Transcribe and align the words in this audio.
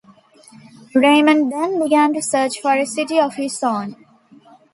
Raymond 0.95 1.51
then 1.51 1.77
began 1.79 2.11
to 2.15 2.23
search 2.23 2.59
for 2.59 2.73
a 2.73 2.87
city 2.87 3.19
of 3.19 3.35
his 3.35 3.61
own. 3.61 4.03